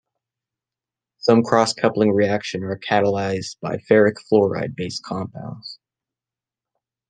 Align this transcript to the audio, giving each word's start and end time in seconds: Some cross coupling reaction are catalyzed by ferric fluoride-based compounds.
Some 1.19 1.43
cross 1.43 1.75
coupling 1.75 2.11
reaction 2.13 2.63
are 2.63 2.79
catalyzed 2.79 3.57
by 3.61 3.77
ferric 3.87 4.15
fluoride-based 4.33 5.03
compounds. 5.03 5.77